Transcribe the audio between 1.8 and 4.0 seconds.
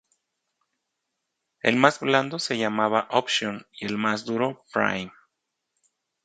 blando se llama "option" y el